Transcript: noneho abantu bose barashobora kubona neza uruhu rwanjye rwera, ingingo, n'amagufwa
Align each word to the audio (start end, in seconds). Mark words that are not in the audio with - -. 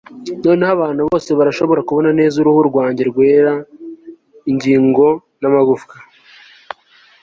noneho 0.43 0.71
abantu 0.77 1.01
bose 1.09 1.29
barashobora 1.39 1.85
kubona 1.87 2.09
neza 2.19 2.35
uruhu 2.37 2.61
rwanjye 2.69 3.03
rwera, 3.11 3.53
ingingo, 4.51 5.05
n'amagufwa 5.39 5.95